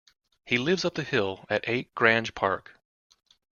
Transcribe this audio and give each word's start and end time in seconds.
He 0.47 0.57
lives 0.57 0.83
up 0.83 0.95
the 0.95 1.03
hill, 1.03 1.45
at 1.47 1.63
eight 1.69 1.93
Grange 1.93 2.33
Park 2.33 2.73